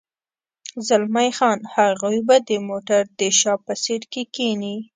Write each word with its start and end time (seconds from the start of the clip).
زلمی 0.87 1.29
خان: 1.37 1.59
هغوی 1.75 2.19
به 2.27 2.37
د 2.47 2.49
موټر 2.67 3.03
د 3.19 3.21
شا 3.39 3.53
په 3.65 3.73
سېټ 3.83 4.03
کې 4.13 4.23
کېني. 4.35 4.75